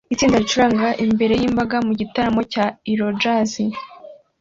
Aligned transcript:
Itsinda 0.13 0.41
ricuranga 0.43 0.87
imbere 1.05 1.33
yimbaga 1.41 1.77
mu 1.87 1.93
gitaramo 1.99 2.41
cya 2.53 2.65
Euro 2.91 3.07
Jazz 3.21 3.53